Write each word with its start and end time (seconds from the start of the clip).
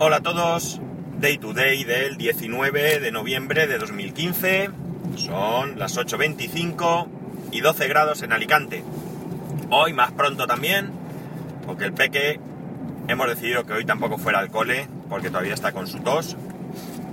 Hola 0.00 0.18
a 0.18 0.20
todos, 0.20 0.80
Day 1.18 1.38
to 1.38 1.52
Day 1.54 1.82
del 1.82 2.18
19 2.18 3.00
de 3.00 3.10
noviembre 3.10 3.66
de 3.66 3.78
2015, 3.78 4.70
son 5.16 5.76
las 5.76 5.98
8.25 5.98 7.08
y 7.50 7.62
12 7.62 7.88
grados 7.88 8.22
en 8.22 8.32
Alicante. 8.32 8.84
Hoy 9.70 9.94
más 9.94 10.12
pronto 10.12 10.46
también, 10.46 10.92
porque 11.66 11.84
el 11.84 11.94
peque 11.94 12.38
hemos 13.08 13.26
decidido 13.26 13.66
que 13.66 13.72
hoy 13.72 13.84
tampoco 13.84 14.18
fuera 14.18 14.38
al 14.38 14.50
cole, 14.50 14.86
porque 15.08 15.30
todavía 15.30 15.54
está 15.54 15.72
con 15.72 15.88
su 15.88 15.98
tos. 15.98 16.36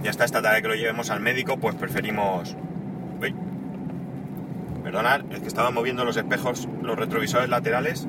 Y 0.04 0.08
hasta 0.08 0.24
esta 0.24 0.44
tarde 0.44 0.62
que 0.62 0.68
lo 0.68 0.76
llevemos 0.76 1.10
al 1.10 1.22
médico, 1.22 1.58
pues 1.58 1.74
preferimos... 1.74 2.56
Uy. 3.20 3.34
Perdonad, 4.84 5.22
es 5.32 5.40
que 5.40 5.48
estaba 5.48 5.72
moviendo 5.72 6.06
los 6.06 6.18
espejos, 6.18 6.70
los 6.84 6.96
retrovisores 6.96 7.50
laterales 7.50 8.08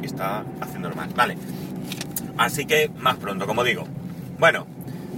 y 0.00 0.06
está 0.06 0.46
haciendo 0.62 0.90
mal. 0.94 1.10
Vale. 1.14 1.36
Así 2.38 2.64
que 2.64 2.90
más 2.96 3.16
pronto, 3.16 3.46
como 3.46 3.62
digo. 3.62 3.86
Bueno, 4.38 4.66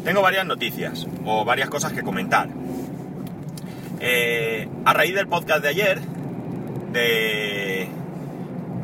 tengo 0.05 0.23
varias 0.23 0.47
noticias 0.47 1.09
o 1.25 1.45
varias 1.45 1.69
cosas 1.69 1.93
que 1.93 2.03
comentar. 2.03 2.49
Eh, 4.01 4.69
a 4.85 4.93
raíz 4.93 5.13
del 5.13 5.27
podcast 5.27 5.61
de 5.61 5.69
ayer, 5.69 6.01
de 6.93 7.89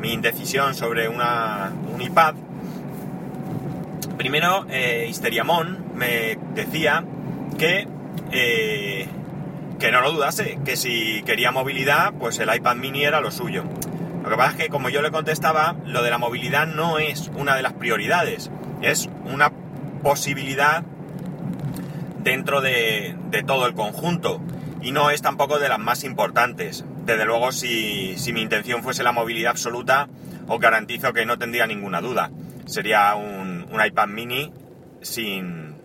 mi 0.01 0.11
indecisión 0.11 0.75
sobre 0.75 1.07
una, 1.07 1.71
un 1.93 2.01
iPad, 2.01 2.35
primero 4.17 4.65
eh, 4.69 5.09
me 5.93 6.37
decía 6.53 7.05
que, 7.57 7.87
eh, 8.33 9.07
que 9.79 9.91
no 9.91 10.01
lo 10.01 10.11
dudase, 10.11 10.59
que 10.65 10.75
si 10.75 11.23
quería 11.25 11.51
movilidad, 11.51 12.11
pues 12.13 12.39
el 12.39 12.53
iPad 12.53 12.75
mini 12.75 13.05
era 13.05 13.21
lo 13.21 13.31
suyo. 13.31 13.63
Lo 14.21 14.29
que 14.29 14.35
pasa 14.35 14.51
es 14.51 14.57
que, 14.57 14.69
como 14.69 14.89
yo 14.89 15.01
le 15.01 15.11
contestaba, 15.11 15.77
lo 15.85 16.03
de 16.03 16.09
la 16.09 16.17
movilidad 16.17 16.67
no 16.67 16.97
es 16.97 17.31
una 17.37 17.55
de 17.55 17.61
las 17.61 17.71
prioridades, 17.73 18.51
es 18.81 19.09
una 19.31 19.51
posibilidad 20.05 20.83
dentro 22.19 22.61
de, 22.61 23.15
todo 23.47 23.65
el 23.65 23.73
conjunto 23.73 24.39
y 24.79 24.91
no 24.91 25.09
es 25.09 25.23
tampoco 25.23 25.57
de 25.57 25.67
las 25.67 25.79
más 25.79 26.03
importantes. 26.03 26.85
Desde 27.05 27.25
luego, 27.25 27.51
si, 27.51 28.15
si, 28.19 28.31
mi 28.31 28.43
intención 28.43 28.83
fuese 28.83 29.01
la 29.01 29.11
movilidad 29.11 29.49
absoluta, 29.49 30.07
os 30.47 30.59
garantizo 30.59 31.11
que 31.11 31.25
no 31.25 31.39
tendría 31.39 31.65
ninguna 31.65 32.01
duda. 32.01 32.29
Sería 32.67 33.15
un, 33.15 33.65
un 33.71 33.83
iPad 33.83 34.07
mini 34.07 34.53
sin, 35.01 35.75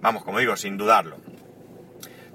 vamos, 0.00 0.24
como 0.24 0.38
digo, 0.38 0.56
sin 0.56 0.78
dudarlo. 0.78 1.18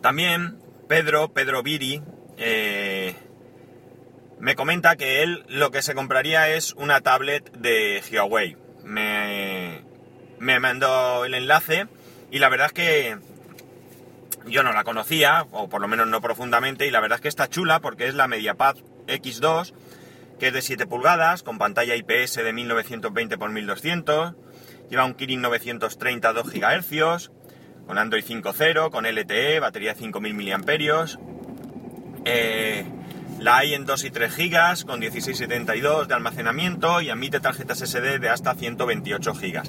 También 0.02 0.60
Pedro, 0.88 1.34
Pedro 1.34 1.64
Viri, 1.64 2.04
eh, 2.38 3.16
me 4.40 4.54
comenta 4.54 4.96
que 4.96 5.24
él 5.24 5.44
lo 5.48 5.72
que 5.72 5.82
se 5.82 5.96
compraría 5.96 6.50
es 6.50 6.74
una 6.74 7.02
tablet 7.02 7.52
de 7.54 8.00
Huawei. 8.12 8.58
Me, 8.84 9.89
me 10.40 10.60
mandó 10.60 11.26
el 11.26 11.34
enlace 11.34 11.88
y 12.32 12.40
la 12.40 12.50
verdad 12.50 12.68
es 12.68 12.74
que 12.74 13.18
yo 14.46 14.64
no 14.64 14.74
la 14.74 14.84
conocía, 14.84 15.46
o 15.52 15.70
por 15.70 15.82
lo 15.82 15.88
menos 15.88 16.08
no 16.08 16.22
profundamente, 16.22 16.88
y 16.88 16.92
la 16.92 17.00
verdad 17.00 17.18
es 17.18 17.22
que 17.22 17.28
está 17.28 17.48
chula 17.50 17.80
porque 17.80 18.08
es 18.08 18.16
la 18.16 18.28
MediaPad 18.28 18.78
X2, 19.08 19.74
que 20.40 20.48
es 20.48 20.54
de 20.54 20.62
7 20.62 20.88
pulgadas, 20.88 21.44
con 21.44 21.58
pantalla 21.58 21.96
IPS 21.96 22.36
de 22.36 22.54
1920 22.54 23.36
x 23.36 23.50
1200, 23.50 24.34
lleva 24.90 25.06
un 25.06 25.14
Kirin 25.14 25.42
930 25.42 26.34
2 26.34 26.52
GHz, 26.52 27.32
con 27.86 27.98
Android 27.98 28.24
5.0, 28.24 28.92
con 28.92 29.06
LTE, 29.06 29.60
batería 29.60 29.94
de 29.94 30.00
5000 30.00 30.34
mAh. 30.36 31.06
La 33.40 33.58
hay 33.58 33.74
en 33.74 33.86
2 33.86 34.04
y 34.04 34.12
3 34.12 34.36
GB, 34.36 34.86
con 34.86 35.00
1672 35.00 36.10
de 36.10 36.14
almacenamiento 36.14 37.00
y 37.00 37.10
admite 37.10 37.40
tarjetas 37.40 37.80
SD 37.80 38.20
de 38.20 38.30
hasta 38.30 38.54
128 38.54 39.34
GB. 39.34 39.64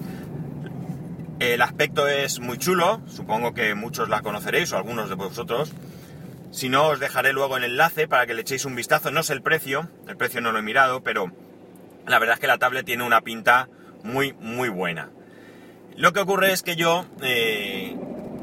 El 1.40 1.62
aspecto 1.62 2.06
es 2.06 2.38
muy 2.38 2.58
chulo, 2.58 3.00
supongo 3.08 3.54
que 3.54 3.74
muchos 3.74 4.10
la 4.10 4.20
conoceréis 4.20 4.74
o 4.74 4.76
algunos 4.76 5.08
de 5.08 5.14
vosotros. 5.14 5.72
Si 6.50 6.68
no, 6.68 6.88
os 6.88 7.00
dejaré 7.00 7.32
luego 7.32 7.56
el 7.56 7.64
enlace 7.64 8.06
para 8.06 8.26
que 8.26 8.34
le 8.34 8.42
echéis 8.42 8.66
un 8.66 8.76
vistazo. 8.76 9.10
No 9.10 9.22
sé 9.22 9.32
el 9.32 9.40
precio, 9.40 9.88
el 10.06 10.18
precio 10.18 10.42
no 10.42 10.52
lo 10.52 10.58
he 10.58 10.62
mirado, 10.62 11.02
pero 11.02 11.32
la 12.06 12.18
verdad 12.18 12.34
es 12.34 12.40
que 12.40 12.46
la 12.46 12.58
tablet 12.58 12.84
tiene 12.84 13.04
una 13.04 13.22
pinta 13.22 13.70
muy, 14.04 14.34
muy 14.34 14.68
buena. 14.68 15.08
Lo 15.96 16.12
que 16.12 16.20
ocurre 16.20 16.52
es 16.52 16.62
que 16.62 16.76
yo 16.76 17.06
eh, 17.22 17.96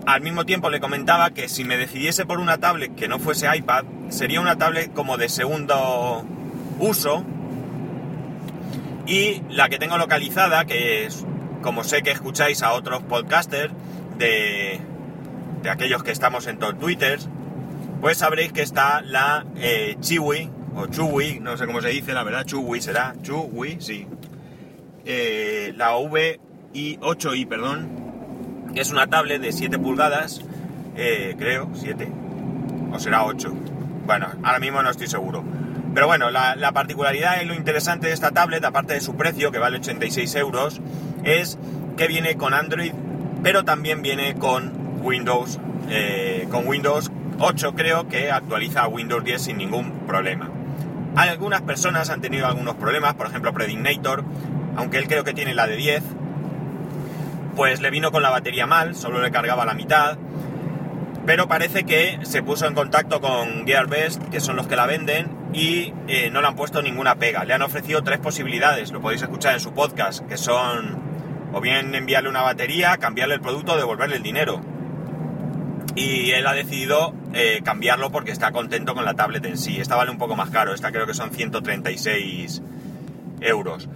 al 0.07 0.22
mismo 0.22 0.45
tiempo 0.45 0.72
le 0.72 0.79
comentaba 0.79 1.29
que 1.29 1.49
si 1.49 1.63
me 1.63 1.77
decidiese 1.77 2.25
por 2.25 2.39
una 2.39 2.57
tablet 2.57 2.95
que 2.95 3.07
no 3.07 3.19
fuese 3.19 3.45
iPad, 3.55 3.85
sería 4.09 4.41
una 4.41 4.57
tablet 4.57 4.91
como 4.91 5.17
de 5.17 5.29
segundo 5.29 6.25
uso. 6.79 7.23
Y 9.05 9.43
la 9.51 9.69
que 9.69 9.77
tengo 9.77 9.99
localizada, 9.99 10.66
que 10.66 11.05
es 11.05 11.23
como 11.62 11.84
sé 11.84 12.01
que 12.01 12.12
escucháis 12.12 12.62
a 12.63 12.73
otros 12.73 13.03
podcasters 13.03 13.73
de, 14.18 14.79
de 15.62 15.69
aquellos 15.69 16.03
que 16.03 16.12
estamos 16.12 16.47
en 16.47 16.59
todos 16.59 16.78
Twitter, 16.79 17.19
pues 18.01 18.19
sabréis 18.19 18.51
que 18.53 18.62
está 18.62 19.01
la 19.01 19.45
eh, 19.56 19.97
Chiwi, 20.00 20.50
o 20.75 20.85
Chuwi, 20.88 21.40
no 21.40 21.57
sé 21.57 21.66
cómo 21.66 21.81
se 21.81 21.90
dice, 21.90 22.13
la 22.13 22.23
verdad, 22.23 22.46
Chuwi 22.46 22.81
será, 22.81 23.16
Chuwi, 23.22 23.78
sí. 23.79 24.07
Eh, 25.06 25.73
la 25.75 25.97
VI8i, 25.97 27.47
perdón, 27.47 28.72
que 28.73 28.81
es 28.81 28.91
una 28.91 29.07
tablet 29.07 29.41
de 29.41 29.51
7 29.51 29.79
pulgadas, 29.79 30.41
eh, 30.96 31.35
creo, 31.38 31.69
7, 31.73 32.07
o 32.94 33.00
será 33.00 33.25
8. 33.25 33.53
Bueno, 34.06 34.28
ahora 34.44 34.59
mismo 34.59 34.81
no 34.84 34.90
estoy 34.90 35.07
seguro. 35.07 35.44
Pero 35.97 36.06
bueno, 36.06 36.30
la, 36.30 36.56
la, 36.56 36.74
particularidad 36.74 37.41
y 37.41 37.46
lo 37.46 37.56
interesante 37.56 38.06
de 38.06 38.13
esta 38.13 38.30
tablet, 38.30 38.63
aparte 38.63 38.94
de 38.94 39.02
su 39.02 39.16
precio, 39.16 39.52
que 39.52 39.58
vale 39.58 39.78
86 39.78 40.35
euros, 40.35 40.80
es 41.24 41.58
que 41.97 42.06
viene 42.06 42.38
con 42.38 42.53
Android, 42.53 42.94
pero 43.41 43.66
también 43.66 44.03
viene 44.03 44.35
con 44.35 45.02
Windows, 45.02 45.59
eh, 45.90 46.47
con 46.52 46.68
Windows 46.68 47.12
8 47.40 47.74
creo 47.74 48.08
que 48.08 48.30
actualiza 48.30 48.84
a 48.84 48.88
Windows 48.88 49.24
10 49.24 49.41
sin 49.41 49.58
ningún 49.58 50.06
problema. 50.06 50.52
Algunas 51.16 51.63
personas 51.63 52.12
han 52.12 52.22
tenido 52.22 52.46
algunos 52.46 52.75
problemas, 52.75 53.16
por 53.16 53.25
ejemplo 53.25 53.52
Predignator, 53.52 54.24
aunque 54.75 55.00
él 55.00 55.08
creo 55.08 55.24
que 55.24 55.34
tiene 55.34 55.56
la 55.56 55.66
de 55.66 55.78
10, 55.78 56.03
pues 57.56 57.81
le 57.81 57.90
vino 57.90 58.12
con 58.12 58.22
la 58.22 58.29
batería 58.29 58.68
mal, 58.68 58.96
solo 58.96 59.19
le 59.19 59.31
cargaba 59.31 59.66
la 59.66 59.74
mitad, 59.74 60.19
pero 61.25 61.47
parece 61.47 61.85
que 61.85 62.19
se 62.22 62.44
puso 62.44 62.68
en 62.68 62.75
contacto 62.75 63.19
con 63.19 63.66
Gearbest, 63.66 64.22
que 64.29 64.40
son 64.41 64.58
los 64.58 64.68
que 64.68 64.75
la 64.75 64.85
venden, 64.85 65.36
y 65.53 65.94
eh, 66.08 66.30
no 66.31 66.41
le 66.41 66.47
han 66.47 66.56
puesto 66.56 66.81
ninguna 66.81 67.16
pega. 67.16 67.46
Le 67.46 67.53
han 67.53 67.62
ofrecido 67.62 68.03
tres 68.03 68.19
posibilidades, 68.19 68.91
lo 68.91 69.02
podéis 69.02 69.22
escuchar 69.22 69.53
en 69.53 69.59
su 69.59 69.74
podcast, 69.74 70.25
que 70.28 70.38
son 70.38 71.08
o 71.53 71.62
bien 71.62 71.96
enviarle 71.96 72.30
una 72.30 72.41
batería, 72.41 72.97
cambiarle 72.97 73.35
el 73.35 73.41
producto 73.41 73.78
devolverle 73.78 74.18
el 74.18 74.24
dinero. 74.24 74.62
Y 75.96 76.31
él 76.31 76.46
ha 76.46 76.53
decidido 76.53 77.16
eh, 77.34 77.62
cambiarlo 77.63 78.12
porque 78.12 78.31
está 78.31 78.52
contento 78.52 78.94
con 78.94 79.06
la 79.06 79.16
tablet 79.16 79.44
en 79.46 79.58
sí. 79.58 79.80
Esta 79.80 79.96
vale 79.96 80.12
un 80.12 80.18
poco 80.18 80.35
más 80.35 80.50
caro, 80.50 80.74
esta 80.74 80.91
creo 80.91 81.08
que 81.08 81.13
son 81.13 81.31
136 81.31 82.62
euros. 83.41 83.90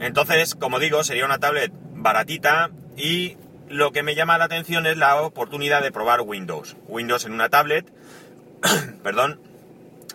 Entonces, 0.00 0.54
como 0.54 0.78
digo, 0.78 1.02
sería 1.04 1.24
una 1.24 1.38
tablet 1.38 1.72
baratita 1.94 2.70
y 2.96 3.38
lo 3.68 3.92
que 3.92 4.02
me 4.02 4.14
llama 4.14 4.36
la 4.36 4.44
atención 4.44 4.86
es 4.86 4.96
la 4.96 5.22
oportunidad 5.22 5.82
de 5.82 5.92
probar 5.92 6.20
Windows. 6.20 6.76
Windows 6.88 7.24
en 7.24 7.32
una 7.32 7.48
tablet, 7.48 7.90
perdón, 9.02 9.40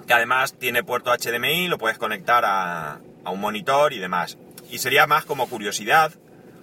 que 0.09 0.16
además 0.16 0.56
tiene 0.58 0.84
puerto 0.84 1.12
HDMI, 1.12 1.68
lo 1.68 1.78
puedes 1.78 2.00
conectar 2.00 2.44
a, 2.44 3.00
a 3.24 3.30
un 3.30 3.40
monitor 3.40 3.94
y 3.94 4.00
demás. 4.00 4.40
Y 4.72 4.80
sería 4.80 5.06
más 5.06 5.24
como 5.24 5.47
curiosidad, 5.47 6.12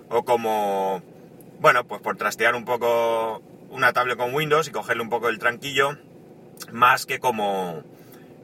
o 0.08 0.24
como, 0.24 1.00
bueno, 1.60 1.84
pues 1.84 2.00
por 2.02 2.16
trastear 2.16 2.56
un 2.56 2.64
poco 2.64 3.40
una 3.70 3.92
tablet 3.92 4.18
con 4.18 4.34
Windows 4.34 4.66
y 4.66 4.72
cogerle 4.72 5.04
un 5.04 5.10
poco 5.10 5.28
el 5.28 5.38
tranquillo, 5.38 5.96
más 6.72 7.06
que 7.06 7.20
como, 7.20 7.84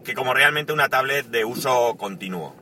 que 0.04 0.14
como 0.14 0.34
realmente 0.34 0.72
una 0.72 0.88
tablet 0.88 1.26
de 1.26 1.44
uso 1.44 1.96
continuo. 1.96 2.54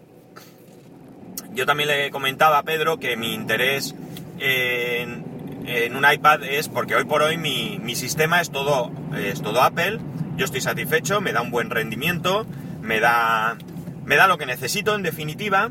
Yo 1.52 1.66
también 1.66 1.90
le 1.90 2.10
comentaba 2.10 2.56
a 2.56 2.62
Pedro 2.62 2.96
que 2.98 3.18
mi 3.18 3.34
interés 3.34 3.94
en, 4.38 5.66
en 5.66 5.94
un 5.94 6.10
iPad 6.10 6.44
es 6.44 6.70
porque 6.70 6.96
hoy 6.96 7.04
por 7.04 7.20
hoy 7.20 7.36
mi, 7.36 7.78
mi 7.82 7.94
sistema 7.96 8.40
es 8.40 8.50
todo, 8.50 8.90
es 9.14 9.42
todo 9.42 9.60
Apple, 9.60 10.00
yo 10.40 10.46
estoy 10.46 10.62
satisfecho, 10.62 11.20
me 11.20 11.34
da 11.34 11.42
un 11.42 11.50
buen 11.50 11.68
rendimiento, 11.68 12.46
me 12.80 12.98
da, 12.98 13.58
me 14.06 14.16
da 14.16 14.26
lo 14.26 14.38
que 14.38 14.46
necesito 14.46 14.94
en 14.94 15.02
definitiva 15.02 15.70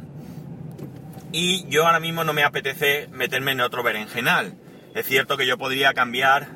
y 1.32 1.68
yo 1.70 1.88
ahora 1.88 2.00
mismo 2.00 2.24
no 2.24 2.34
me 2.34 2.44
apetece 2.44 3.10
meterme 3.12 3.54
en 3.54 3.62
otro 3.62 3.82
berenjenal. 3.82 4.54
Es 4.94 5.08
cierto 5.08 5.38
que 5.38 5.48
yo 5.48 5.58
podría 5.58 5.96
cambiar 5.96 6.50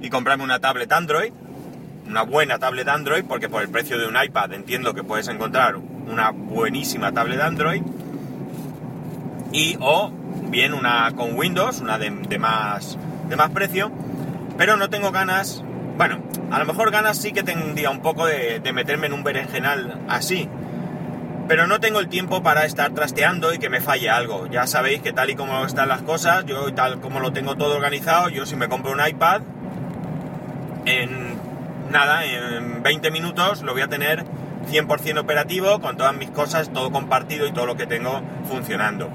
y 0.00 0.08
comprarme 0.08 0.44
una 0.44 0.60
tablet 0.60 0.92
Android, 0.92 1.32
una 2.06 2.22
buena 2.22 2.60
tablet 2.60 2.86
Android, 2.86 3.24
porque 3.24 3.48
por 3.48 3.62
el 3.62 3.70
precio 3.70 3.98
de 3.98 4.06
un 4.06 4.14
iPad 4.16 4.52
entiendo 4.52 4.94
que 4.94 5.02
puedes 5.02 5.26
encontrar 5.26 5.74
una 5.74 6.30
buenísima 6.30 7.10
tablet 7.10 7.40
Android, 7.40 7.82
y 9.50 9.76
o 9.80 10.12
bien 10.44 10.74
una 10.74 11.10
con 11.16 11.36
Windows, 11.36 11.80
una 11.80 11.98
de, 11.98 12.38
más, 12.38 12.96
de 13.28 13.34
más 13.34 13.50
precio, 13.50 13.90
pero 14.56 14.76
no 14.76 14.90
tengo 14.90 15.10
ganas, 15.10 15.64
bueno, 15.98 16.20
a 16.52 16.60
lo 16.60 16.64
mejor 16.64 16.92
ganas 16.92 17.18
sí 17.18 17.32
que 17.32 17.42
tendría 17.42 17.90
un 17.90 18.00
poco 18.00 18.24
de, 18.24 18.62
meterme 18.72 19.08
en 19.08 19.12
un 19.12 19.24
berenjenal 19.24 20.00
así, 20.08 20.48
pero 21.48 21.66
no 21.66 21.80
tengo 21.80 21.98
el 21.98 22.08
tiempo 22.08 22.40
para 22.40 22.64
estar 22.64 22.92
trasteando 22.92 23.52
y 23.52 23.58
que 23.58 23.68
me 23.68 23.80
falle 23.80 24.08
algo. 24.08 24.46
Ya 24.46 24.68
sabéis 24.68 25.02
que 25.02 25.12
tal 25.12 25.30
y 25.30 25.34
como 25.34 25.66
están 25.66 25.88
las 25.88 26.02
cosas, 26.02 26.46
yo 26.46 26.72
tal 26.72 27.00
como 27.00 27.18
lo 27.18 27.32
tengo 27.32 27.56
todo 27.56 27.74
organizado, 27.74 28.28
yo 28.28 28.46
si 28.46 28.54
me 28.54 28.68
compro 28.68 28.92
un 28.92 29.04
iPad, 29.04 29.42
en 30.84 31.36
nada, 31.90 32.24
en 32.24 32.80
20 32.80 33.10
minutos 33.10 33.62
lo 33.62 33.72
voy 33.72 33.82
a 33.82 33.88
tener 33.88 34.24
100% 34.70 35.18
operativo, 35.18 35.80
con 35.80 35.96
todas 35.96 36.14
mis 36.14 36.30
cosas, 36.30 36.72
todo 36.72 36.92
compartido 36.92 37.44
y 37.44 37.52
todo 37.52 37.66
lo 37.66 37.76
que 37.76 37.86
tengo 37.86 38.22
funcionando. 38.48 39.10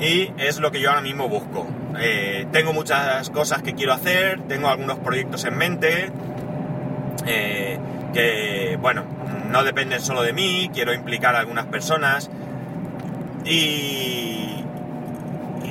Y 0.00 0.32
es 0.38 0.60
lo 0.60 0.72
que 0.72 0.80
yo 0.80 0.88
ahora 0.88 1.02
mismo 1.02 1.28
busco. 1.28 1.66
Eh, 1.98 2.46
tengo 2.52 2.72
muchas 2.72 3.30
cosas 3.30 3.62
que 3.62 3.74
quiero 3.74 3.92
hacer, 3.92 4.40
tengo 4.48 4.68
algunos 4.68 4.98
proyectos 4.98 5.44
en 5.44 5.56
mente, 5.56 6.10
eh, 7.26 7.78
que, 8.12 8.78
bueno, 8.80 9.04
no 9.50 9.64
dependen 9.64 10.00
solo 10.00 10.22
de 10.22 10.32
mí, 10.32 10.70
quiero 10.72 10.94
implicar 10.94 11.34
a 11.36 11.40
algunas 11.40 11.66
personas 11.66 12.30
y, 13.44 14.64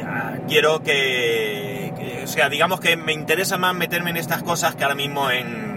ah, 0.05 0.33
quiero 0.47 0.83
que, 0.83 2.21
o 2.23 2.27
sea, 2.27 2.49
digamos 2.49 2.79
que 2.79 2.97
me 2.97 3.13
interesa 3.13 3.57
más 3.57 3.73
meterme 3.73 4.09
en 4.11 4.17
estas 4.17 4.43
cosas 4.43 4.75
que 4.75 4.83
ahora 4.83 4.95
mismo 4.95 5.31
en, 5.31 5.69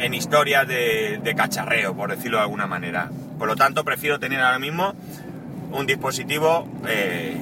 en 0.00 0.14
historias 0.14 0.66
de, 0.66 1.34
cacharreo, 1.36 1.94
por 1.94 2.10
decirlo 2.10 2.38
de 2.38 2.44
alguna 2.44 2.66
manera. 2.66 3.10
Por 3.38 3.48
lo 3.48 3.56
tanto, 3.56 3.84
prefiero 3.84 4.18
tener 4.18 4.40
ahora 4.40 4.58
mismo 4.58 4.94
un 5.72 5.86
dispositivo 5.86 6.66
eh, 6.88 7.36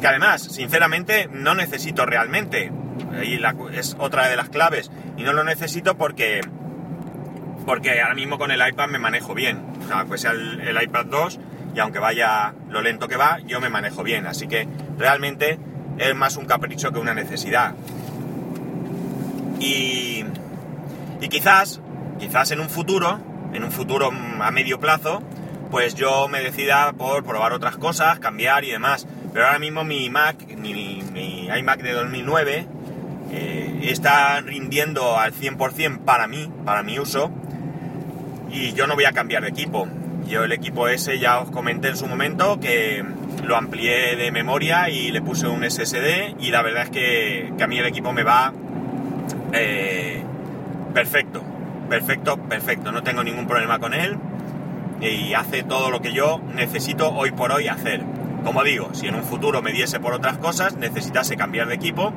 que 0.00 0.06
además, 0.06 0.42
sinceramente, 0.42 1.28
no 1.30 1.54
necesito 1.54 2.06
realmente. 2.06 2.72
Ahí 3.18 3.40
es 3.72 3.96
otra 3.98 4.28
de 4.28 4.36
las 4.36 4.48
claves. 4.48 4.90
Y 5.16 5.22
no 5.22 5.32
lo 5.32 5.44
necesito 5.44 5.96
porque 5.96 6.40
porque 7.66 8.00
ahora 8.00 8.14
mismo 8.14 8.38
con 8.38 8.50
el 8.50 8.66
iPad 8.66 8.88
me 8.88 8.98
manejo 8.98 9.34
bien. 9.34 9.62
O 9.84 9.86
sea, 9.86 10.04
pues 10.04 10.22
sea 10.22 10.32
el, 10.32 10.82
iPad 10.82 11.06
2 11.06 11.40
y 11.74 11.78
aunque 11.78 11.98
vaya 11.98 12.54
lo 12.68 12.82
lento 12.82 13.06
que 13.06 13.16
va, 13.16 13.38
yo 13.46 13.60
me 13.60 13.68
manejo 13.68 14.02
bien. 14.02 14.26
Así 14.26 14.48
que 14.48 14.66
realmente 14.98 15.58
es 15.98 16.14
más 16.14 16.36
un 16.36 16.46
capricho 16.46 16.90
que 16.92 16.98
una 16.98 17.14
necesidad. 17.14 17.74
Y, 19.60 20.24
y 21.20 21.28
quizás, 21.28 21.80
quizás 22.18 22.50
en 22.50 22.60
un 22.60 22.70
futuro, 22.70 23.20
en 23.52 23.62
un 23.62 23.70
futuro 23.70 24.10
a 24.40 24.50
medio 24.50 24.80
plazo, 24.80 25.22
pues 25.70 25.94
yo 25.94 26.28
me 26.28 26.40
decida 26.40 26.92
por 26.92 27.24
probar 27.24 27.52
otras 27.52 27.76
cosas, 27.76 28.18
cambiar 28.18 28.64
y 28.64 28.70
demás. 28.70 29.06
Pero 29.32 29.46
ahora 29.46 29.58
mismo 29.58 29.84
mi 29.84 30.10
Mac, 30.10 30.36
mi, 30.56 31.00
iMac 31.56 31.82
de 31.82 31.92
2009, 31.92 32.66
eh, 33.32 33.80
está 33.84 34.40
rindiendo 34.40 35.18
al 35.18 35.32
100% 35.32 36.00
para 36.00 36.26
mí, 36.26 36.50
para 36.64 36.82
mi 36.82 36.98
uso, 36.98 37.30
y 38.50 38.72
yo 38.72 38.86
no 38.86 38.94
voy 38.94 39.04
a 39.04 39.12
cambiar 39.12 39.42
de 39.42 39.48
equipo. 39.48 39.88
Yo 40.26 40.44
el 40.44 40.52
equipo 40.52 40.88
ese 40.88 41.18
ya 41.18 41.40
os 41.40 41.50
comenté 41.50 41.88
en 41.88 41.96
su 41.96 42.06
momento 42.06 42.58
que 42.60 43.04
lo 43.44 43.56
amplié 43.56 44.16
de 44.16 44.30
memoria 44.30 44.90
y 44.90 45.10
le 45.10 45.22
puse 45.22 45.46
un 45.46 45.68
SSD 45.68 46.36
y 46.40 46.50
la 46.50 46.62
verdad 46.62 46.84
es 46.84 46.90
que, 46.90 47.52
a 47.60 47.66
mí 47.66 47.78
el 47.78 47.86
equipo 47.86 48.12
me 48.12 48.22
va 48.22 48.52
eh, 49.52 50.22
perfecto, 50.92 51.42
perfecto, 51.88 52.36
perfecto. 52.36 52.92
No 52.92 53.02
tengo 53.02 53.22
ningún 53.24 53.46
problema 53.46 53.78
con 53.78 53.94
él 53.94 54.18
y 55.00 55.34
hace 55.34 55.62
todo 55.62 55.90
lo 55.90 56.00
que 56.00 56.12
yo 56.12 56.40
necesito 56.54 57.10
hoy 57.10 57.30
por 57.30 57.52
hoy 57.52 57.68
hacer. 57.68 58.02
Como 58.44 58.62
digo, 58.64 58.90
si 58.92 59.06
en 59.06 59.14
un 59.14 59.22
futuro 59.22 59.62
me 59.62 59.72
diese 59.72 60.00
por 60.00 60.14
otras 60.14 60.38
cosas, 60.38 60.76
necesitase 60.76 61.36
cambiar 61.36 61.68
de 61.68 61.74
equipo, 61.74 62.12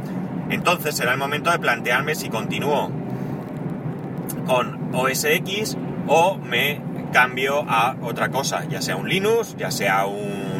entonces 0.49 0.95
será 0.95 1.13
el 1.13 1.17
momento 1.17 1.51
de 1.51 1.59
plantearme 1.59 2.15
si 2.15 2.29
continúo 2.29 2.91
con 4.45 4.89
OS 4.93 5.23
X 5.25 5.77
o 6.07 6.37
me 6.37 6.81
cambio 7.11 7.63
a 7.67 7.95
otra 8.01 8.29
cosa, 8.29 8.65
ya 8.65 8.81
sea 8.81 8.95
un 8.95 9.07
Linux, 9.07 9.55
ya 9.57 9.71
sea 9.71 10.05
un, 10.05 10.53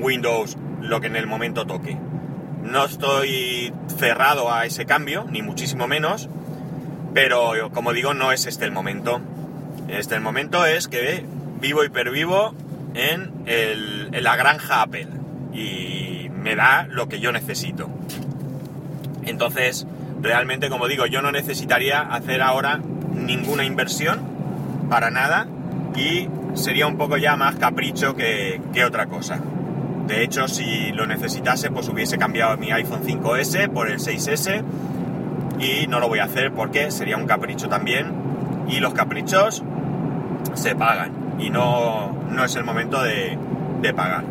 Windows, 0.00 0.56
lo 0.80 1.00
que 1.00 1.08
en 1.08 1.16
el 1.16 1.26
momento 1.26 1.66
toque. 1.66 1.98
No 2.62 2.86
estoy 2.86 3.72
cerrado 3.98 4.50
a 4.50 4.64
ese 4.64 4.86
cambio, 4.86 5.26
ni 5.30 5.42
muchísimo 5.42 5.86
menos, 5.86 6.30
pero 7.12 7.70
como 7.70 7.92
digo, 7.92 8.14
no 8.14 8.32
es 8.32 8.46
este 8.46 8.64
el 8.64 8.72
momento. 8.72 9.20
Este 9.88 10.14
el 10.14 10.22
momento 10.22 10.64
es 10.64 10.88
que 10.88 11.26
vivo 11.60 11.84
y 11.84 11.88
pervivo 11.88 12.54
en, 12.94 13.32
en 13.46 14.24
la 14.24 14.36
granja 14.36 14.82
Apple 14.82 15.08
y 15.52 16.30
me 16.30 16.56
da 16.56 16.86
lo 16.88 17.08
que 17.08 17.20
yo 17.20 17.32
necesito. 17.32 17.88
Entonces, 19.24 19.86
realmente, 20.20 20.68
como 20.68 20.88
digo, 20.88 21.06
yo 21.06 21.22
no 21.22 21.32
necesitaría 21.32 22.00
hacer 22.00 22.42
ahora 22.42 22.80
ninguna 23.14 23.64
inversión 23.64 24.20
para 24.88 25.10
nada 25.10 25.46
y 25.96 26.28
sería 26.54 26.86
un 26.86 26.96
poco 26.96 27.16
ya 27.16 27.36
más 27.36 27.56
capricho 27.56 28.14
que, 28.14 28.60
otra 28.86 29.06
cosa. 29.06 29.40
De 30.06 30.22
hecho, 30.22 30.48
si 30.48 30.92
lo 30.92 31.06
necesitase, 31.06 31.70
pues 31.70 31.88
hubiese 31.88 32.18
cambiado 32.18 32.56
mi 32.58 32.70
iPhone 32.72 33.02
5S 33.02 33.70
por 33.70 33.90
el 33.90 33.98
6S 33.98 34.62
y 35.58 35.86
no 35.86 36.00
lo 36.00 36.08
voy 36.08 36.18
a 36.18 36.24
hacer 36.24 36.52
porque 36.52 36.90
sería 36.90 37.16
un 37.16 37.26
capricho 37.26 37.68
también 37.68 38.12
y 38.68 38.80
los 38.80 38.92
caprichos 38.92 39.62
se 40.54 40.74
pagan 40.74 41.23
y 41.38 41.50
no, 41.50 42.12
no 42.30 42.44
es 42.44 42.56
el 42.56 42.64
momento 42.64 43.02
de, 43.02 43.38
de 43.80 43.94
pagar. 43.94 44.24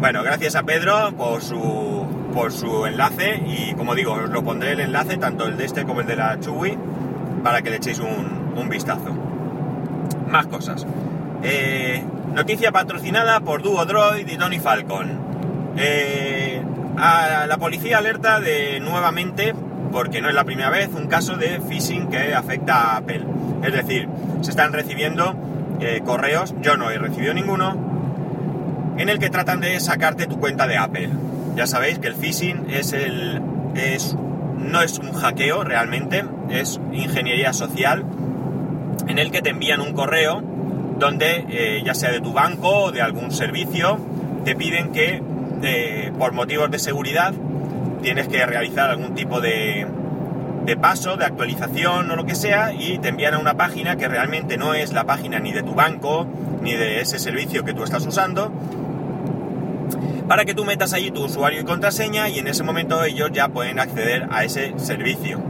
Bueno, 0.00 0.22
gracias 0.22 0.54
a 0.56 0.62
Pedro 0.64 1.12
por 1.16 1.40
su, 1.40 2.06
por 2.32 2.52
su 2.52 2.86
enlace 2.86 3.42
y 3.46 3.74
como 3.74 3.94
digo, 3.94 4.12
os 4.12 4.30
lo 4.30 4.42
pondré 4.42 4.72
el 4.72 4.80
enlace, 4.80 5.16
tanto 5.16 5.46
el 5.46 5.56
de 5.56 5.64
este 5.64 5.84
como 5.84 6.00
el 6.00 6.06
de 6.06 6.16
la 6.16 6.38
Chewy, 6.40 6.76
para 7.42 7.62
que 7.62 7.70
le 7.70 7.76
echéis 7.76 8.00
un, 8.00 8.52
un 8.56 8.68
vistazo 8.68 9.14
más 10.28 10.46
cosas. 10.46 10.86
Eh, 11.42 12.02
noticia 12.34 12.72
patrocinada 12.72 13.40
por 13.40 13.62
Duo 13.62 13.84
Droid 13.84 14.26
y 14.26 14.36
Tony 14.36 14.58
Falcon. 14.58 15.18
Eh, 15.76 16.62
a 16.96 17.46
la 17.46 17.56
policía 17.58 17.98
alerta 17.98 18.40
de 18.40 18.80
nuevamente, 18.80 19.54
porque 19.92 20.20
no 20.20 20.28
es 20.28 20.34
la 20.34 20.44
primera 20.44 20.70
vez, 20.70 20.90
un 20.94 21.06
caso 21.06 21.36
de 21.36 21.60
phishing 21.60 22.08
que 22.08 22.34
afecta 22.34 22.74
a 22.74 22.96
Apple. 22.98 23.24
Es 23.62 23.72
decir, 23.72 24.08
se 24.42 24.50
están 24.50 24.72
recibiendo 24.72 25.34
eh, 25.80 26.00
correos, 26.04 26.54
yo 26.60 26.76
no 26.76 26.90
he 26.90 26.98
recibido 26.98 27.34
ninguno, 27.34 28.94
en 28.96 29.08
el 29.08 29.18
que 29.18 29.30
tratan 29.30 29.60
de 29.60 29.78
sacarte 29.80 30.26
tu 30.26 30.38
cuenta 30.38 30.66
de 30.66 30.76
Apple. 30.76 31.10
Ya 31.56 31.66
sabéis 31.66 31.98
que 31.98 32.08
el 32.08 32.14
phishing 32.14 32.66
es 32.70 32.92
el. 32.92 33.40
es. 33.74 34.16
no 34.58 34.82
es 34.82 34.98
un 34.98 35.12
hackeo 35.12 35.64
realmente, 35.64 36.24
es 36.50 36.80
ingeniería 36.92 37.52
social 37.52 38.04
en 39.06 39.18
el 39.18 39.30
que 39.30 39.42
te 39.42 39.50
envían 39.50 39.80
un 39.80 39.92
correo 39.92 40.42
donde, 40.98 41.44
eh, 41.48 41.82
ya 41.84 41.94
sea 41.94 42.10
de 42.10 42.20
tu 42.20 42.32
banco 42.32 42.84
o 42.84 42.92
de 42.92 43.02
algún 43.02 43.30
servicio, 43.30 43.98
te 44.44 44.54
piden 44.54 44.92
que 44.92 45.22
eh, 45.62 46.12
por 46.18 46.32
motivos 46.32 46.70
de 46.70 46.78
seguridad 46.78 47.34
tienes 48.02 48.28
que 48.28 48.44
realizar 48.46 48.90
algún 48.90 49.14
tipo 49.14 49.40
de, 49.40 49.86
de 50.64 50.76
paso, 50.76 51.16
de 51.16 51.24
actualización 51.24 52.10
o 52.10 52.16
lo 52.16 52.24
que 52.24 52.34
sea, 52.34 52.72
y 52.72 52.98
te 52.98 53.08
envían 53.08 53.34
a 53.34 53.38
una 53.38 53.54
página 53.54 53.96
que 53.96 54.08
realmente 54.08 54.56
no 54.56 54.74
es 54.74 54.92
la 54.92 55.04
página 55.04 55.38
ni 55.38 55.52
de 55.52 55.62
tu 55.62 55.74
banco, 55.74 56.26
ni 56.62 56.72
de 56.72 57.00
ese 57.00 57.18
servicio 57.18 57.64
que 57.64 57.74
tú 57.74 57.84
estás 57.84 58.06
usando, 58.06 58.50
para 60.26 60.44
que 60.44 60.54
tú 60.54 60.64
metas 60.64 60.94
allí 60.94 61.10
tu 61.10 61.24
usuario 61.24 61.60
y 61.60 61.64
contraseña 61.64 62.28
y 62.28 62.38
en 62.38 62.48
ese 62.48 62.62
momento 62.62 63.04
ellos 63.04 63.30
ya 63.32 63.48
pueden 63.48 63.78
acceder 63.78 64.26
a 64.30 64.44
ese 64.44 64.72
servicio. 64.78 65.40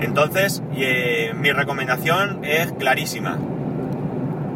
Entonces, 0.00 0.62
eh, 0.76 1.32
mi 1.34 1.52
recomendación 1.52 2.44
es 2.44 2.72
clarísima. 2.72 3.38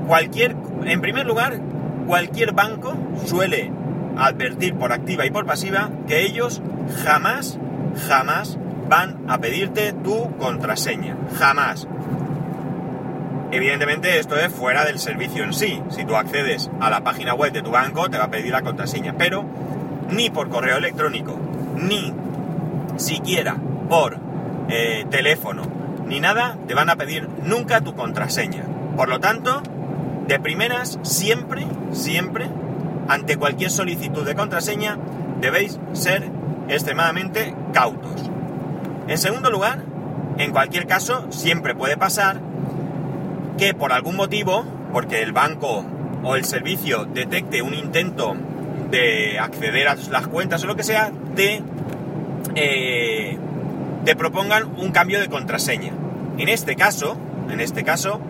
Cualquier, 0.07 0.55
en 0.85 1.01
primer 1.01 1.27
lugar, 1.27 1.59
cualquier 2.07 2.53
banco 2.53 2.95
suele 3.25 3.71
advertir 4.17 4.75
por 4.75 4.93
activa 4.93 5.25
y 5.25 5.31
por 5.31 5.47
pasiva 5.47 5.91
que 6.07 6.23
ellos 6.23 6.63
jamás, 7.05 7.59
jamás 8.07 8.59
van 8.89 9.25
a 9.29 9.39
pedirte 9.39 9.93
tu 9.93 10.37
contraseña. 10.37 11.17
Jamás. 11.39 11.87
Evidentemente 13.51 14.19
esto 14.19 14.37
es 14.37 14.53
fuera 14.53 14.85
del 14.85 14.99
servicio 14.99 15.45
en 15.45 15.53
sí. 15.53 15.81
Si 15.91 16.05
tú 16.05 16.17
accedes 16.17 16.71
a 16.81 16.91
la 16.91 17.03
página 17.03 17.35
web 17.35 17.53
de 17.53 17.63
tu 17.63 17.71
banco 17.71 18.11
te 18.11 18.19
va 18.19 18.25
a 18.25 18.31
pedir 18.31 18.53
la 18.53 18.63
contraseña. 18.63 19.15
Pero 19.17 19.45
ni 20.11 20.31
por 20.31 20.49
correo 20.49 20.77
electrónico, 20.77 21.39
ni 21.77 22.13
siquiera 22.97 23.57
por 23.89 24.19
eh, 24.69 25.07
teléfono, 25.11 25.63
ni 26.07 26.21
nada, 26.21 26.57
te 26.67 26.75
van 26.75 26.91
a 26.91 26.97
pedir 26.97 27.29
nunca 27.45 27.81
tu 27.81 27.95
contraseña. 27.95 28.65
Por 28.97 29.09
lo 29.09 29.21
tanto, 29.21 29.63
de 30.27 30.39
primeras, 30.41 30.99
siempre, 31.03 31.67
siempre, 31.93 32.49
ante 33.09 33.37
cualquier 33.37 33.71
solicitud 33.71 34.25
de 34.25 34.35
contraseña, 34.35 34.99
debéis 35.41 35.79
ser 35.93 36.31
extremadamente 36.69 37.55
cautos. 37.73 38.31
En 39.07 39.19
segundo 39.19 39.51
lugar, 39.51 39.83
en 40.39 40.51
cualquier 40.51 40.87
caso, 40.87 41.27
siempre 41.31 41.75
puede 41.75 41.97
pasar 41.97 42.41
que 43.59 43.75
por 43.75 43.93
algún 43.93 44.17
motivo, 44.17 44.65
porque 44.93 45.23
el 45.23 45.33
banco 45.33 45.85
o 46.23 46.37
el 46.37 46.45
servicio 46.45 47.05
detecte 47.05 47.63
un 47.63 47.75
intento 47.75 48.35
de 48.91 49.39
acceder 49.39 49.89
a 49.89 49.97
las 50.11 50.27
cuentas 50.27 50.65
o 50.65 50.67
lo 50.67 50.77
que 50.77 50.85
sea, 50.85 51.13
de 51.35 51.63
eh, 52.55 53.39
te 54.05 54.17
propongan 54.17 54.65
un 54.79 54.91
cambio 54.91 55.21
de 55.21 55.29
contraseña. 55.29 55.93
En 56.39 56.49
este 56.49 56.75
caso, 56.77 57.17
en 57.51 57.61
este 57.61 57.85
caso, 57.85 58.21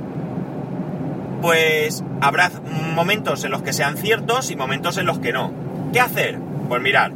pues 1.41 2.03
habrá 2.21 2.51
momentos 2.95 3.45
en 3.45 3.51
los 3.51 3.63
que 3.63 3.73
sean 3.73 3.97
ciertos 3.97 4.51
y 4.51 4.57
momentos 4.57 4.99
en 4.99 5.07
los 5.07 5.19
que 5.19 5.33
no. 5.33 5.53
¿Qué 5.93 6.01
hacer? 6.01 6.39
Pues 6.69 6.83
mirar, 6.83 7.13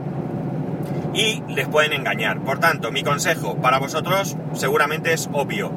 y 1.13 1.41
les 1.47 1.67
pueden 1.67 1.93
engañar. 1.93 2.41
Por 2.41 2.59
tanto, 2.59 2.91
mi 2.91 3.03
consejo 3.03 3.55
para 3.57 3.79
vosotros 3.79 4.35
seguramente 4.53 5.13
es 5.13 5.29
obvio 5.31 5.71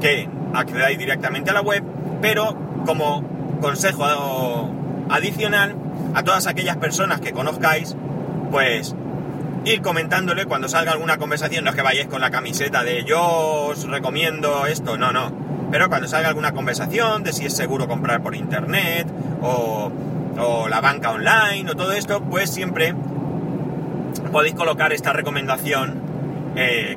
que 0.00 0.28
accedáis 0.54 0.98
directamente 0.98 1.50
a 1.50 1.54
la 1.54 1.60
web, 1.60 1.82
pero 2.20 2.56
como 2.86 3.22
consejo 3.60 4.04
adicional 5.10 5.74
a 6.14 6.22
todas 6.22 6.46
aquellas 6.46 6.76
personas 6.76 7.20
que 7.20 7.32
conozcáis, 7.32 7.96
pues 8.50 8.94
ir 9.64 9.82
comentándole 9.82 10.46
cuando 10.46 10.68
salga 10.68 10.92
alguna 10.92 11.18
conversación, 11.18 11.64
no 11.64 11.70
es 11.70 11.76
que 11.76 11.82
vayáis 11.82 12.08
con 12.08 12.20
la 12.20 12.30
camiseta 12.30 12.84
de 12.84 13.04
yo 13.04 13.22
os 13.70 13.86
recomiendo 13.88 14.66
esto, 14.66 14.96
no, 14.96 15.12
no. 15.12 15.32
Pero 15.70 15.88
cuando 15.88 16.08
salga 16.08 16.28
alguna 16.28 16.52
conversación 16.52 17.22
de 17.22 17.32
si 17.32 17.44
es 17.44 17.54
seguro 17.54 17.86
comprar 17.86 18.22
por 18.22 18.34
internet 18.34 19.06
o, 19.42 19.92
la 20.68 20.80
banca 20.80 21.10
online 21.10 21.68
o 21.68 21.74
todo 21.74 21.92
esto, 21.92 22.20
pues 22.22 22.48
siempre 22.48 22.94
podéis 24.30 24.54
colocar 24.54 24.92
esta 24.92 25.12
recomendación 25.12 26.00
eh, 26.54 26.96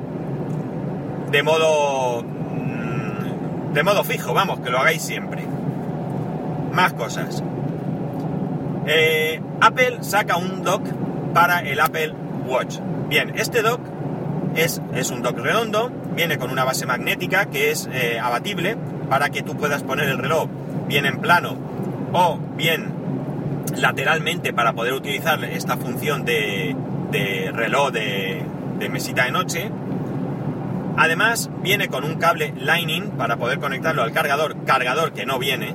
de 1.32 1.42
modo 1.42 2.22
mm, 2.22 3.72
de 3.72 3.82
modo 3.82 4.04
fijo, 4.04 4.32
vamos, 4.32 4.60
que 4.60 4.70
lo 4.70 4.78
hagáis 4.78 5.02
siempre. 5.02 5.44
Más 6.72 6.92
cosas. 6.94 7.42
Eh, 8.86 9.40
Apple 9.60 9.98
saca 10.00 10.36
un 10.36 10.62
dock 10.62 10.82
para 11.32 11.60
el 11.60 11.80
Apple 11.80 12.12
Watch. 12.46 12.78
Bien, 13.08 13.32
este 13.36 13.62
dock 13.62 13.80
es, 14.54 14.80
es 14.94 15.10
un 15.10 15.22
dock 15.22 15.38
redondo, 15.38 15.90
viene 16.14 16.38
con 16.38 16.50
una 16.50 16.64
base 16.64 16.86
magnética 16.86 17.46
que 17.46 17.70
es 17.70 17.88
eh, 17.92 18.18
abatible 18.18 18.76
para 19.08 19.30
que 19.30 19.42
tú 19.42 19.56
puedas 19.56 19.82
poner 19.82 20.08
el 20.08 20.18
reloj 20.18 20.48
bien 20.88 21.06
en 21.06 21.20
plano 21.20 21.56
o 22.12 22.38
bien 22.56 22.92
lateralmente 23.76 24.52
para 24.52 24.72
poder 24.72 24.92
utilizar 24.92 25.42
esta 25.44 25.76
función 25.76 26.24
de, 26.24 26.76
reloj 27.54 27.92
de, 27.92 28.42
de 28.78 28.88
mesita 28.88 29.24
de 29.24 29.32
noche. 29.32 29.70
Además 30.96 31.50
viene 31.62 31.88
con 31.88 32.04
un 32.04 32.16
cable 32.16 32.52
Lightning 32.58 33.12
para 33.12 33.36
poder 33.36 33.58
conectarlo 33.58 34.02
al 34.02 34.12
cargador, 34.12 34.64
cargador 34.64 35.12
que 35.12 35.24
no 35.24 35.38
viene, 35.38 35.74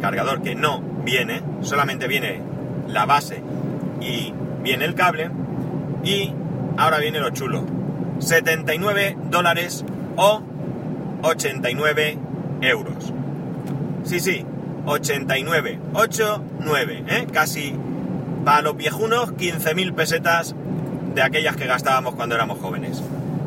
Cargador 0.00 0.42
que 0.42 0.54
no 0.54 0.80
viene, 1.04 1.42
solamente 1.62 2.06
viene 2.06 2.40
la 2.88 3.06
base 3.06 3.42
y 4.00 4.32
viene 4.62 4.84
el 4.84 4.94
cable. 4.94 5.30
Y 6.04 6.32
ahora 6.76 6.98
viene 6.98 7.20
lo 7.20 7.30
chulo. 7.30 7.64
79 8.18 9.16
dólares 9.30 9.84
o 10.16 10.42
89 11.22 12.18
euros. 12.62 13.12
Sí, 14.04 14.20
sí, 14.20 14.44
89, 14.86 15.78
8, 15.94 16.44
9, 16.60 17.04
¿eh? 17.08 17.26
Casi 17.32 17.74
para 18.44 18.62
los 18.62 18.76
viejunos 18.76 19.32
15.000 19.32 19.94
pesetas 19.94 20.54
de 21.14 21.22
aquellas 21.22 21.56
que 21.56 21.66
gastábamos 21.66 22.14
cuando 22.14 22.34
éramos 22.34 22.58
jóvenes. 22.60 23.02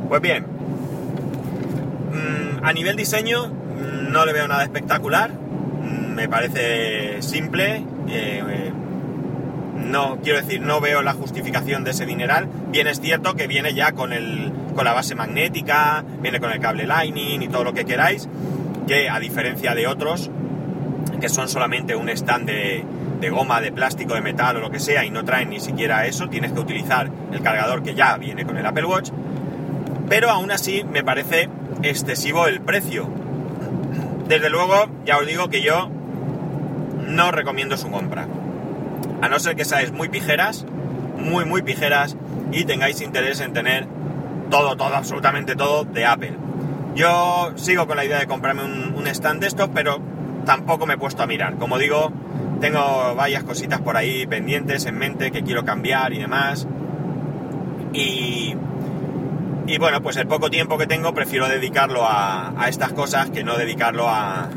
Pues 0.10 0.22
bien, 0.22 0.46
mm, 2.14 2.66
a 2.66 2.74
nivel 2.74 2.96
diseño 2.96 3.48
mm, 3.48 4.12
no 4.12 4.26
le 4.26 4.34
veo 4.34 4.48
nada 4.48 4.64
espectacular, 4.64 5.32
me 6.18 6.28
parece 6.28 7.22
simple, 7.22 7.84
eh, 8.10 8.72
no, 9.76 10.18
quiero 10.24 10.42
decir, 10.42 10.62
no 10.62 10.82
veo 10.82 11.04
la 11.04 11.14
justificación 11.14 11.84
de 11.84 11.92
ese 11.92 12.08
dineral. 12.08 12.50
Bien 12.72 12.88
es 12.88 13.00
cierto 13.00 13.36
que 13.36 13.46
viene 13.46 13.76
ya 13.76 13.92
con, 13.92 14.14
el, 14.14 14.52
con 14.76 14.84
la 14.84 14.94
base 14.94 15.14
magnética, 15.14 16.04
viene 16.20 16.40
con 16.40 16.52
el 16.52 16.60
cable 16.60 16.88
Lightning 16.88 17.44
y 17.44 17.48
todo 17.50 17.64
lo 17.64 17.74
que 17.74 17.86
queráis, 17.86 18.28
que 18.88 19.10
a 19.10 19.20
diferencia 19.20 19.76
de 19.76 19.86
otros, 19.86 20.32
que 21.22 21.30
son 21.30 21.48
solamente 21.48 21.96
un 21.96 22.10
stand 22.10 22.48
de, 22.48 22.84
de 23.22 23.30
goma, 23.30 23.62
de 23.62 23.72
plástico, 23.72 24.16
de 24.16 24.22
metal 24.22 24.58
o 24.58 24.60
lo 24.60 24.72
que 24.72 24.80
sea, 24.80 25.06
y 25.06 25.12
no 25.12 25.24
traen 25.24 25.52
ni 25.52 25.60
siquiera 25.60 26.08
eso, 26.08 26.30
tienes 26.30 26.52
que 26.52 26.60
utilizar 26.60 27.12
el 27.32 27.42
cargador 27.44 27.84
que 27.84 27.94
ya 27.94 28.18
viene 28.18 28.44
con 28.44 28.58
el 28.58 28.66
Apple 28.66 28.86
Watch. 28.86 29.12
Pero 30.10 30.32
aún 30.32 30.50
así 30.50 30.84
me 30.84 31.04
parece 31.04 31.48
excesivo 31.84 32.48
el 32.48 32.60
precio. 32.60 33.08
Desde 34.28 34.50
luego, 34.50 34.88
ya 35.06 35.20
os 35.20 35.28
digo 35.28 35.50
que 35.50 35.62
yo 35.62 35.92
no 37.08 37.32
recomiendo 37.32 37.78
su 37.78 37.90
compra 37.90 38.28
a 39.22 39.30
no 39.30 39.40
ser 39.40 39.56
que 39.56 39.66
seáis 39.66 39.92
muy 39.92 40.10
pijeras, 40.10 40.66
muy, 41.18 41.46
muy 41.46 41.62
pijeras 41.62 42.16
y 42.52 42.66
tengáis 42.66 43.02
interés 43.02 43.40
en 43.42 43.54
tener 43.54 43.88
todo, 44.50 44.76
todo, 44.76 44.96
absolutamente 44.96 45.56
todo 45.56 45.84
de 45.86 46.06
Apple. 46.06 46.36
Yo 46.96 47.52
sigo 47.56 47.88
con 47.88 47.98
la 47.98 48.06
idea 48.06 48.20
de 48.20 48.28
comprarme 48.28 48.64
un, 48.64 49.08
stand 49.08 49.42
de 49.42 49.48
estos, 49.48 49.70
pero 49.74 50.00
tampoco 50.46 50.86
me 50.86 50.96
he 50.96 50.98
puesto 50.98 51.24
a 51.24 51.28
mirar. 51.28 51.58
Como 51.58 51.78
digo, 51.78 52.12
tengo 52.60 53.16
varias 53.16 53.44
cositas 53.44 53.82
por 53.82 53.98
ahí 53.98 54.26
pendientes 54.28 54.86
en 54.86 54.98
mente 54.98 55.32
que 55.32 55.44
quiero 55.44 55.64
cambiar 55.64 56.14
y 56.14 56.20
demás. 56.20 56.68
Y, 57.94 58.56
y 59.68 59.78
bueno, 59.78 60.02
pues 60.02 60.18
el 60.18 60.28
poco 60.28 60.50
tiempo 60.50 60.78
que 60.78 60.88
tengo 60.88 61.14
prefiero 61.14 61.48
dedicarlo 61.48 62.06
a, 62.06 62.54
a 62.62 62.70
estas 62.70 62.94
cosas 62.94 63.30
que 63.30 63.44
no 63.44 63.58
dedicarlo 63.58 64.10
a, 64.10 64.50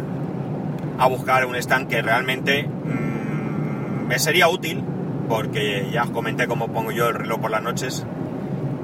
a 1.00 1.08
buscar 1.08 1.46
un 1.46 1.56
stand 1.56 1.88
que 1.88 2.02
realmente 2.02 2.68
me 4.06 4.18
sería 4.18 4.48
útil, 4.48 4.84
porque 5.28 5.88
ya 5.90 6.02
os 6.02 6.10
comenté 6.10 6.46
cómo 6.46 6.68
pongo 6.68 6.92
yo 6.92 7.08
el 7.08 7.14
reloj 7.14 7.40
por 7.40 7.50
las 7.50 7.62
noches, 7.62 8.04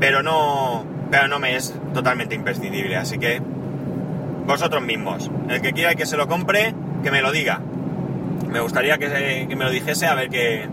pero 0.00 0.22
no, 0.22 0.84
pero 1.10 1.28
no 1.28 1.38
me 1.38 1.56
es 1.56 1.74
totalmente 1.92 2.34
imprescindible, 2.34 2.96
así 2.96 3.18
que 3.18 3.42
vosotros 4.46 4.82
mismos, 4.82 5.30
el 5.50 5.60
que 5.60 5.74
quiera 5.74 5.94
que 5.94 6.06
se 6.06 6.16
lo 6.16 6.26
compre, 6.26 6.74
que 7.02 7.10
me 7.10 7.20
lo 7.20 7.32
diga. 7.32 7.60
Me 8.48 8.60
gustaría 8.60 8.96
que, 8.96 9.54
me 9.54 9.64
lo 9.64 9.70
dijese 9.70 10.06
a 10.06 10.14
ver 10.14 10.30
qué, 10.30 10.66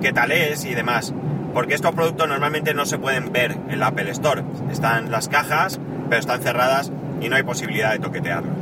qué 0.00 0.12
tal 0.12 0.32
es 0.32 0.64
y 0.64 0.74
demás, 0.74 1.12
porque 1.52 1.74
estos 1.74 1.94
productos 1.94 2.28
normalmente 2.28 2.72
no 2.72 2.86
se 2.86 2.96
pueden 2.96 3.30
ver 3.30 3.58
en 3.68 3.78
la 3.78 3.88
Apple 3.88 4.10
Store, 4.12 4.42
están 4.72 5.10
las 5.10 5.28
cajas, 5.28 5.78
pero 6.08 6.18
están 6.18 6.40
cerradas 6.40 6.90
y 7.20 7.28
no 7.28 7.36
hay 7.36 7.42
posibilidad 7.42 7.92
de 7.92 7.98
toquetearlos. 7.98 8.54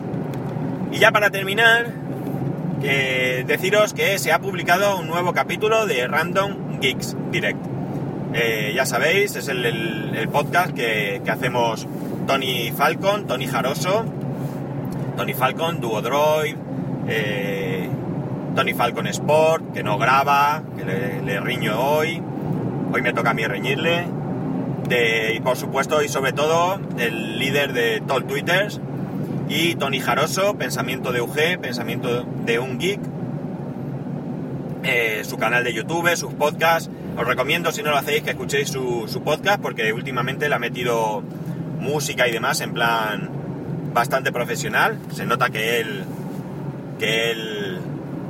Y 0.90 0.99
ya 0.99 1.12
para 1.12 1.30
terminar, 1.30 2.06
deciros 2.87 3.93
que 3.95 4.19
se 4.19 4.33
ha 4.33 4.38
publicado 4.38 4.99
un 4.99 5.09
nuevo 5.09 5.33
capítulo 5.33 5.87
de 5.87 6.07
Random 6.07 6.81
Geeks 6.81 7.16
Direct. 7.33 7.59
Eh, 8.35 8.73
ya 8.75 8.85
sabéis, 8.85 9.35
es 9.37 9.49
el, 9.49 10.28
podcast 10.31 10.73
que, 10.73 11.23
hacemos 11.28 11.87
Tony 12.26 12.71
Falcon, 12.71 13.26
Tony 13.26 13.47
Jaroso, 13.47 14.05
Tony 15.16 15.33
Falcon, 15.35 15.81
Duodroid, 15.81 16.57
eh, 17.09 17.88
Tony 18.55 18.75
Falcon 18.75 19.07
Sport, 19.07 19.73
que 19.73 19.83
no 19.83 19.99
graba, 19.99 20.62
que 20.76 20.85
le, 20.85 21.40
riño 21.40 21.81
hoy, 21.81 22.23
hoy 22.93 23.02
me 23.02 23.12
toca 23.12 23.31
a 23.31 23.35
mí 23.35 23.45
reñirle, 23.47 24.07
y 25.35 25.40
por 25.40 25.57
supuesto 25.57 26.02
y 26.02 26.09
sobre 26.09 26.33
todo 26.33 26.78
el 26.99 27.38
líder 27.38 27.73
de 27.73 28.02
todo 28.07 28.23
Twitters 28.23 28.81
y 29.49 29.75
Tony 29.76 30.00
Jaroso, 30.00 30.57
Pensamiento 30.57 31.12
de 31.12 31.21
UG, 31.21 31.61
Pensamiento 31.61 32.25
de 32.45 32.59
un 32.59 32.79
Geek, 32.79 33.00
eh, 34.83 35.23
su 35.25 35.37
canal 35.37 35.65
de 35.65 35.73
YouTube, 35.73 36.15
sus 36.17 36.33
podcasts. 36.35 36.91
Os 37.17 37.26
recomiendo, 37.26 37.73
si 37.73 37.83
no 37.83 37.91
lo 37.91 37.97
hacéis, 37.97 38.23
que 38.23 38.31
escuchéis 38.31 38.69
su, 38.69 39.23
podcast 39.25 39.61
porque 39.61 39.93
últimamente 39.93 40.49
le 40.49 40.55
ha 40.55 40.59
metido 40.59 41.23
música 41.81 42.29
y 42.29 42.33
demás 42.33 42.61
en 42.61 42.73
plan 42.73 43.31
bastante 43.93 44.31
profesional. 44.31 44.99
Se 45.12 45.26
nota 45.26 45.50
que 45.50 45.81
él, 45.81 46.05
que 46.99 47.31
él 47.31 47.79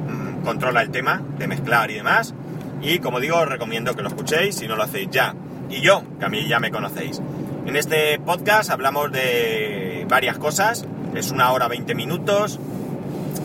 mm, 0.08 0.44
controla 0.44 0.82
el 0.82 0.90
tema 0.90 1.22
de 1.38 1.46
mezclar 1.46 1.90
y 1.90 1.94
demás. 1.94 2.34
Y 2.80 3.00
como 3.00 3.20
digo, 3.20 3.38
os 3.38 3.48
recomiendo 3.48 3.94
que 3.94 4.02
lo 4.02 4.08
escuchéis 4.08 4.56
si 4.56 4.66
no 4.66 4.76
lo 4.76 4.84
hacéis 4.84 5.08
ya. 5.10 5.34
Y 5.68 5.80
yo, 5.80 6.04
que 6.18 6.24
a 6.24 6.28
mí 6.28 6.46
ya 6.46 6.60
me 6.60 6.70
conocéis. 6.70 7.20
En 7.66 7.74
este 7.76 8.18
podcast 8.20 8.70
hablamos 8.70 9.10
de 9.10 10.06
varias 10.08 10.38
cosas. 10.38 10.86
Es 11.16 11.30
una 11.30 11.50
hora 11.50 11.66
20 11.66 11.94
minutos 11.94 12.60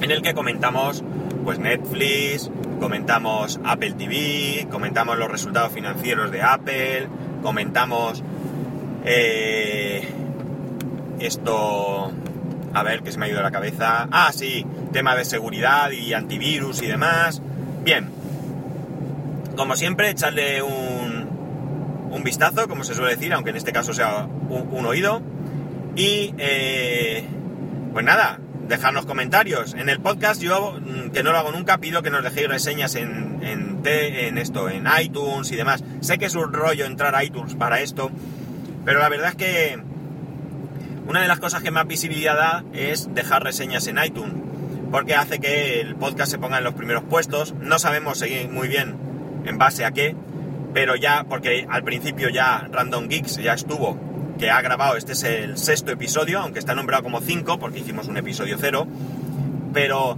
en 0.01 0.11
el 0.11 0.21
que 0.21 0.33
comentamos 0.33 1.03
pues 1.45 1.57
Netflix, 1.57 2.51
comentamos 2.81 3.61
Apple 3.63 3.93
TV, 3.93 4.67
comentamos 4.69 5.17
los 5.17 5.31
resultados 5.31 5.71
financieros 5.71 6.31
de 6.31 6.41
Apple, 6.41 7.07
comentamos 7.41 8.21
eh, 9.05 10.05
esto, 11.19 12.11
a 12.73 12.83
ver, 12.83 13.03
que 13.03 13.11
se 13.13 13.17
me 13.17 13.27
ha 13.27 13.29
ido 13.29 13.41
la 13.41 13.51
cabeza. 13.51 14.07
Ah, 14.11 14.31
sí, 14.33 14.65
tema 14.91 15.15
de 15.15 15.23
seguridad 15.23 15.91
y 15.91 16.13
antivirus 16.13 16.81
y 16.81 16.87
demás. 16.87 17.41
Bien, 17.83 18.09
como 19.55 19.77
siempre, 19.77 20.09
echarle 20.09 20.61
un, 20.61 21.29
un 22.11 22.23
vistazo, 22.23 22.67
como 22.67 22.83
se 22.83 22.95
suele 22.95 23.15
decir, 23.15 23.31
aunque 23.33 23.51
en 23.51 23.55
este 23.55 23.71
caso 23.71 23.93
sea 23.93 24.27
un, 24.49 24.85
oído. 24.85 25.21
Y, 25.95 26.33
eh, 26.37 27.25
pues 27.93 28.05
nada, 28.05 28.39
dejarnos 28.67 29.05
comentarios. 29.05 29.73
En 29.73 29.89
el 29.89 29.99
podcast 29.99 30.41
yo, 30.41 30.79
mm, 30.79 31.11
que 31.11 31.23
no 31.23 31.31
lo 31.31 31.37
hago 31.37 31.51
nunca, 31.51 31.77
pido 31.79 32.01
que 32.01 32.09
nos 32.09 32.23
dejéis 32.23 32.47
reseñas 32.47 32.95
en, 32.95 33.39
en, 33.41 33.81
en 33.83 34.37
esto, 34.37 34.69
en 34.69 34.87
iTunes 35.01 35.51
y 35.51 35.55
demás. 35.55 35.83
Sé 36.01 36.17
que 36.17 36.25
es 36.25 36.35
un 36.35 36.53
rollo 36.53 36.85
entrar 36.85 37.15
a 37.15 37.23
iTunes 37.23 37.55
para 37.55 37.81
esto, 37.81 38.11
pero 38.85 38.99
la 38.99 39.09
verdad 39.09 39.29
es 39.29 39.35
que 39.35 39.79
una 41.07 41.21
de 41.21 41.27
las 41.27 41.39
cosas 41.39 41.61
que 41.61 41.71
más 41.71 41.87
visibilidad 41.87 42.35
da 42.35 42.63
es 42.73 43.13
dejar 43.13 43.43
reseñas 43.43 43.87
en 43.87 43.97
iTunes, 44.03 44.33
porque 44.91 45.15
hace 45.15 45.39
que 45.39 45.81
el 45.81 45.95
podcast 45.95 46.31
se 46.31 46.37
ponga 46.37 46.59
en 46.59 46.63
los 46.63 46.73
primeros 46.73 47.03
puestos. 47.03 47.53
No 47.59 47.79
sabemos 47.79 48.19
seguir 48.19 48.49
muy 48.49 48.67
bien 48.67 48.95
en 49.45 49.57
base 49.57 49.83
a 49.83 49.91
qué, 49.91 50.15
pero 50.73 50.95
ya, 50.95 51.25
porque 51.27 51.67
al 51.69 51.83
principio 51.83 52.29
ya 52.29 52.67
Random 52.71 53.09
Geeks 53.09 53.37
ya 53.37 53.53
estuvo, 53.53 53.97
que 54.41 54.49
ha 54.49 54.59
grabado, 54.59 54.97
este 54.97 55.11
es 55.11 55.21
el 55.21 55.55
sexto 55.55 55.91
episodio, 55.91 56.39
aunque 56.39 56.57
está 56.57 56.73
nombrado 56.73 57.03
como 57.03 57.21
cinco, 57.21 57.59
porque 57.59 57.77
hicimos 57.77 58.07
un 58.07 58.17
episodio 58.17 58.57
cero, 58.59 58.87
pero 59.71 60.17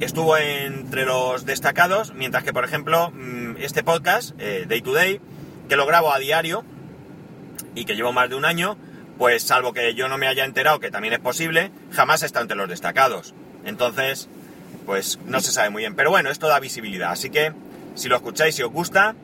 estuvo 0.00 0.36
entre 0.36 1.06
los 1.06 1.46
destacados, 1.46 2.12
mientras 2.12 2.44
que, 2.44 2.52
por 2.52 2.66
ejemplo, 2.66 3.10
mm, 3.12 3.56
este 3.60 3.82
podcast, 3.82 4.38
eh, 4.38 4.66
Day 4.68 4.82
to 4.82 4.92
Day, 4.92 5.22
que 5.70 5.76
lo 5.76 5.86
grabo 5.86 6.12
a 6.12 6.18
diario, 6.18 6.66
y 7.74 7.86
que 7.86 7.96
llevo 7.96 8.12
más 8.12 8.28
de 8.28 8.34
un 8.34 8.44
año, 8.44 8.76
pues 9.16 9.42
salvo 9.42 9.72
que 9.72 9.94
yo 9.94 10.06
no 10.06 10.18
me 10.18 10.26
haya 10.26 10.44
enterado, 10.44 10.78
que 10.78 10.90
también 10.90 11.14
es 11.14 11.20
posible, 11.20 11.70
jamás 11.92 12.22
está 12.22 12.42
entre 12.42 12.58
los 12.58 12.68
destacados. 12.68 13.32
Entonces, 13.64 14.28
pues 14.84 15.18
no 15.24 15.40
se 15.40 15.50
sabe 15.50 15.70
muy 15.70 15.80
bien. 15.80 15.94
Pero 15.94 16.10
bueno, 16.10 16.28
esto 16.28 16.46
da 16.46 16.60
visibilidad. 16.60 17.10
Así 17.10 17.30
que 17.30 17.54
si 17.94 18.10
lo 18.10 18.16
escucháis 18.16 18.58
y 18.58 18.64
os 18.64 18.70
gusta, 18.70 19.14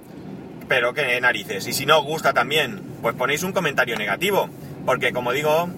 pero 0.68 0.94
que 0.94 1.20
narices. 1.20 1.66
Y 1.66 1.72
si 1.72 1.86
no 1.86 1.98
os 1.98 2.04
gusta 2.04 2.32
también, 2.32 2.82
pues 3.02 3.14
ponéis 3.14 3.42
un 3.42 3.52
comentario 3.52 3.96
negativo. 3.96 4.48
Porque 4.84 5.12
como 5.12 5.32
digo, 5.32 5.68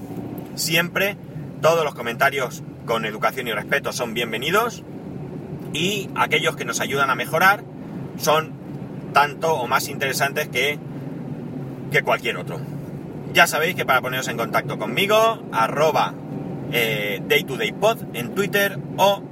siempre 0.54 1.16
todos 1.60 1.84
los 1.84 1.94
comentarios 1.94 2.62
con 2.86 3.04
educación 3.04 3.48
y 3.48 3.52
respeto 3.52 3.92
son 3.92 4.14
bienvenidos. 4.14 4.82
Y 5.72 6.10
aquellos 6.16 6.56
que 6.56 6.64
nos 6.64 6.80
ayudan 6.80 7.10
a 7.10 7.14
mejorar 7.14 7.62
son 8.18 8.52
tanto 9.12 9.54
o 9.54 9.66
más 9.66 9.88
interesantes 9.88 10.48
que 10.48 10.78
que 11.90 12.02
cualquier 12.02 12.36
otro. 12.36 12.60
Ya 13.32 13.46
sabéis 13.46 13.74
que 13.74 13.84
para 13.84 14.00
poneros 14.00 14.28
en 14.28 14.36
contacto 14.36 14.78
conmigo, 14.78 15.42
arroba 15.52 16.14
eh, 16.72 17.20
daytodaypod 17.26 17.98
en 18.14 18.34
Twitter 18.34 18.78
o 18.96 19.22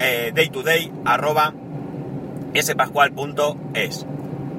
eh, 0.00 0.32
daytoday 0.34 0.92
arroba 1.04 1.54
spascual.es. 2.54 4.06